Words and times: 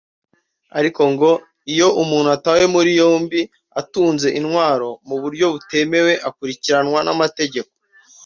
Ariko 0.77 1.01
ngo 1.11 1.31
iyo 1.73 1.87
umuntu 2.01 2.29
atawe 2.37 2.63
muri 2.75 2.91
yombi 3.01 3.41
atunze 3.81 4.27
intwaro 4.39 4.89
mu 5.07 5.15
buryo 5.21 5.45
butemewe 5.53 6.13
akurikiranwa 6.29 6.99
n’amategeko 7.03 7.71